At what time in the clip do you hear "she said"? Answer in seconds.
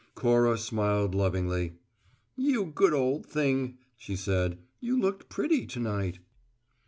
3.99-4.57